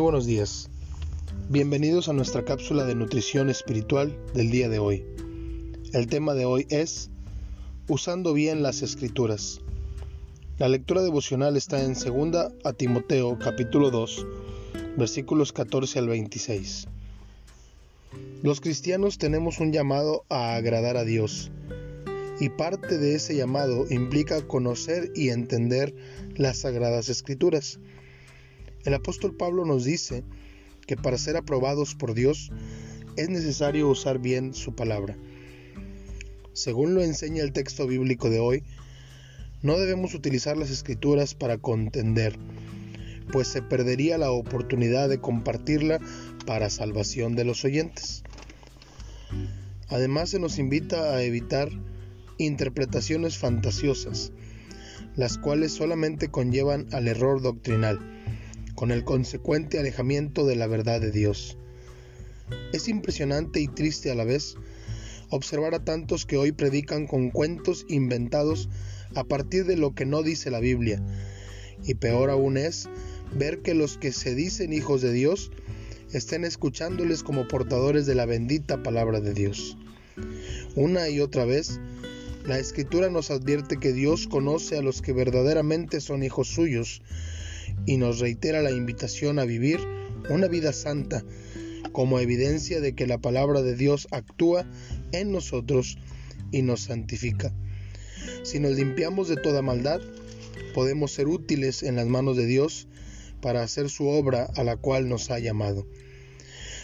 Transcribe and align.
buenos 0.00 0.26
días. 0.26 0.68
Bienvenidos 1.48 2.10
a 2.10 2.12
nuestra 2.12 2.44
cápsula 2.44 2.84
de 2.84 2.94
nutrición 2.94 3.48
espiritual 3.48 4.14
del 4.34 4.50
día 4.50 4.68
de 4.68 4.78
hoy. 4.78 5.02
El 5.94 6.08
tema 6.08 6.34
de 6.34 6.44
hoy 6.44 6.66
es 6.68 7.08
Usando 7.88 8.34
bien 8.34 8.62
las 8.62 8.82
escrituras. 8.82 9.62
La 10.58 10.68
lectura 10.68 11.02
devocional 11.02 11.56
está 11.56 11.82
en 11.82 11.94
2 11.94 12.52
a 12.64 12.72
Timoteo 12.74 13.38
capítulo 13.38 13.90
2, 13.90 14.26
versículos 14.98 15.54
14 15.54 16.00
al 16.00 16.08
26. 16.08 16.86
Los 18.42 18.60
cristianos 18.60 19.16
tenemos 19.16 19.58
un 19.58 19.72
llamado 19.72 20.24
a 20.28 20.54
agradar 20.54 20.98
a 20.98 21.04
Dios 21.04 21.50
y 22.38 22.50
parte 22.50 22.98
de 22.98 23.14
ese 23.14 23.34
llamado 23.34 23.86
implica 23.88 24.46
conocer 24.46 25.10
y 25.14 25.30
entender 25.30 25.94
las 26.36 26.58
sagradas 26.58 27.08
escrituras. 27.08 27.80
El 28.88 28.94
apóstol 28.94 29.34
Pablo 29.34 29.66
nos 29.66 29.84
dice 29.84 30.24
que 30.86 30.96
para 30.96 31.18
ser 31.18 31.36
aprobados 31.36 31.94
por 31.94 32.14
Dios 32.14 32.50
es 33.16 33.28
necesario 33.28 33.86
usar 33.86 34.18
bien 34.18 34.54
su 34.54 34.74
palabra. 34.74 35.14
Según 36.54 36.94
lo 36.94 37.02
enseña 37.02 37.42
el 37.42 37.52
texto 37.52 37.86
bíblico 37.86 38.30
de 38.30 38.40
hoy, 38.40 38.62
no 39.60 39.78
debemos 39.78 40.14
utilizar 40.14 40.56
las 40.56 40.70
escrituras 40.70 41.34
para 41.34 41.58
contender, 41.58 42.38
pues 43.30 43.48
se 43.48 43.60
perdería 43.60 44.16
la 44.16 44.30
oportunidad 44.30 45.10
de 45.10 45.20
compartirla 45.20 46.00
para 46.46 46.70
salvación 46.70 47.36
de 47.36 47.44
los 47.44 47.66
oyentes. 47.66 48.22
Además 49.88 50.30
se 50.30 50.40
nos 50.40 50.58
invita 50.58 51.14
a 51.14 51.22
evitar 51.22 51.68
interpretaciones 52.38 53.36
fantasiosas, 53.36 54.32
las 55.14 55.36
cuales 55.36 55.72
solamente 55.72 56.30
conllevan 56.30 56.86
al 56.92 57.06
error 57.06 57.42
doctrinal 57.42 58.14
con 58.78 58.92
el 58.92 59.02
consecuente 59.02 59.80
alejamiento 59.80 60.46
de 60.46 60.54
la 60.54 60.68
verdad 60.68 61.00
de 61.00 61.10
Dios. 61.10 61.58
Es 62.72 62.86
impresionante 62.86 63.58
y 63.58 63.66
triste 63.66 64.08
a 64.08 64.14
la 64.14 64.22
vez 64.22 64.54
observar 65.30 65.74
a 65.74 65.84
tantos 65.84 66.26
que 66.26 66.36
hoy 66.36 66.52
predican 66.52 67.08
con 67.08 67.30
cuentos 67.30 67.84
inventados 67.88 68.68
a 69.16 69.24
partir 69.24 69.64
de 69.64 69.76
lo 69.76 69.96
que 69.96 70.06
no 70.06 70.22
dice 70.22 70.52
la 70.52 70.60
Biblia. 70.60 71.02
Y 71.82 71.94
peor 71.94 72.30
aún 72.30 72.56
es 72.56 72.88
ver 73.36 73.62
que 73.62 73.74
los 73.74 73.98
que 73.98 74.12
se 74.12 74.36
dicen 74.36 74.72
hijos 74.72 75.02
de 75.02 75.10
Dios 75.10 75.50
estén 76.12 76.44
escuchándoles 76.44 77.24
como 77.24 77.48
portadores 77.48 78.06
de 78.06 78.14
la 78.14 78.26
bendita 78.26 78.84
palabra 78.84 79.20
de 79.20 79.34
Dios. 79.34 79.76
Una 80.76 81.08
y 81.08 81.18
otra 81.18 81.44
vez, 81.44 81.80
la 82.46 82.60
escritura 82.60 83.10
nos 83.10 83.32
advierte 83.32 83.78
que 83.78 83.92
Dios 83.92 84.28
conoce 84.28 84.78
a 84.78 84.82
los 84.82 85.02
que 85.02 85.12
verdaderamente 85.12 86.00
son 86.00 86.22
hijos 86.22 86.46
suyos 86.46 87.02
y 87.86 87.96
nos 87.96 88.20
reitera 88.20 88.62
la 88.62 88.70
invitación 88.70 89.38
a 89.38 89.44
vivir 89.44 89.78
una 90.28 90.48
vida 90.48 90.72
santa 90.72 91.24
como 91.92 92.20
evidencia 92.20 92.80
de 92.80 92.94
que 92.94 93.06
la 93.06 93.18
palabra 93.18 93.62
de 93.62 93.74
Dios 93.74 94.08
actúa 94.10 94.66
en 95.12 95.32
nosotros 95.32 95.98
y 96.52 96.62
nos 96.62 96.82
santifica. 96.82 97.52
Si 98.42 98.60
nos 98.60 98.76
limpiamos 98.76 99.28
de 99.28 99.36
toda 99.36 99.62
maldad, 99.62 100.00
podemos 100.74 101.12
ser 101.12 101.28
útiles 101.28 101.82
en 101.82 101.96
las 101.96 102.06
manos 102.06 102.36
de 102.36 102.46
Dios 102.46 102.88
para 103.40 103.62
hacer 103.62 103.88
su 103.90 104.08
obra 104.08 104.48
a 104.56 104.64
la 104.64 104.76
cual 104.76 105.08
nos 105.08 105.30
ha 105.30 105.38
llamado. 105.38 105.86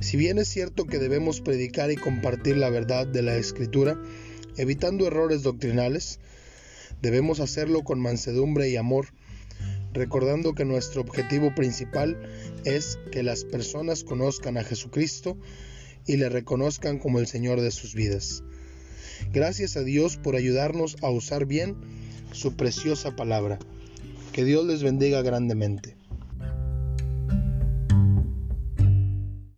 Si 0.00 0.16
bien 0.16 0.38
es 0.38 0.48
cierto 0.48 0.86
que 0.86 0.98
debemos 0.98 1.40
predicar 1.40 1.90
y 1.90 1.96
compartir 1.96 2.56
la 2.56 2.70
verdad 2.70 3.06
de 3.06 3.22
la 3.22 3.36
Escritura, 3.36 4.00
evitando 4.56 5.06
errores 5.06 5.42
doctrinales, 5.42 6.20
debemos 7.02 7.40
hacerlo 7.40 7.82
con 7.82 8.00
mansedumbre 8.00 8.68
y 8.68 8.76
amor, 8.76 9.08
recordando 9.98 10.54
que 10.54 10.64
nuestro 10.64 11.02
objetivo 11.02 11.54
principal 11.54 12.18
es 12.64 12.98
que 13.12 13.22
las 13.22 13.44
personas 13.44 14.04
conozcan 14.04 14.56
a 14.56 14.64
Jesucristo 14.64 15.36
y 16.06 16.16
le 16.16 16.30
reconozcan 16.30 16.98
como 16.98 17.18
el 17.18 17.26
Señor 17.26 17.60
de 17.60 17.70
sus 17.70 17.94
vidas. 17.94 18.42
Gracias 19.32 19.76
a 19.76 19.82
Dios 19.82 20.16
por 20.16 20.36
ayudarnos 20.36 20.96
a 21.02 21.10
usar 21.10 21.44
bien 21.44 21.76
su 22.32 22.56
preciosa 22.56 23.14
palabra. 23.14 23.58
Que 24.32 24.44
Dios 24.44 24.64
les 24.64 24.82
bendiga 24.82 25.20
grandemente. 25.22 25.97